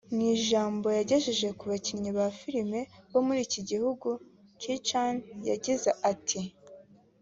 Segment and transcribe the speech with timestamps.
[0.13, 2.79] Mu ijambo yagejeje ku bakinnyi ba filime
[3.11, 4.07] bo muri iki gihugu
[4.59, 5.15] Kirchner
[5.49, 6.39] yagize ati